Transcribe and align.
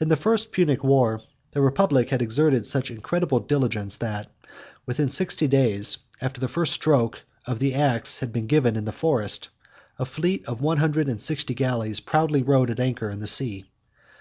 In 0.00 0.08
the 0.08 0.16
first 0.16 0.50
Punic 0.52 0.82
war, 0.82 1.20
the 1.52 1.62
republic 1.62 2.08
had 2.08 2.20
exerted 2.20 2.66
such 2.66 2.90
incredible 2.90 3.38
diligence, 3.38 3.94
that, 3.98 4.28
within 4.86 5.08
sixty 5.08 5.46
days 5.46 5.98
after 6.20 6.40
the 6.40 6.48
first 6.48 6.72
stroke 6.72 7.20
of 7.46 7.60
the 7.60 7.72
axe 7.72 8.18
had 8.18 8.32
been 8.32 8.48
given 8.48 8.74
in 8.74 8.86
the 8.86 8.90
forest, 8.90 9.50
a 10.00 10.04
fleet 10.04 10.44
of 10.48 10.60
one 10.62 10.78
hundred 10.78 11.06
and 11.06 11.20
sixty 11.20 11.54
galleys 11.54 12.00
proudly 12.00 12.42
rode 12.42 12.70
at 12.70 12.80
anchor 12.80 13.08
in 13.08 13.20
the 13.20 13.28
sea. 13.28 13.68